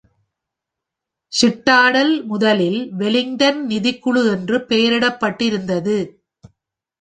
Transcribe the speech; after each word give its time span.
Citadel 1.31 2.25
முதலில் 2.25 2.93
Wellington 2.93 3.65
நிதிக் 3.65 4.01
குழு 4.01 4.23
என்று 4.31 4.57
பெயரிடப்பட்டு 4.69 5.41
இருந்தது. 5.41 5.97